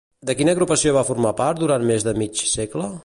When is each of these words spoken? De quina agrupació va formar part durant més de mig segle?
De 0.29 0.35
quina 0.37 0.55
agrupació 0.55 0.93
va 0.95 1.03
formar 1.11 1.33
part 1.43 1.61
durant 1.65 1.85
més 1.91 2.07
de 2.09 2.15
mig 2.23 2.43
segle? 2.55 2.91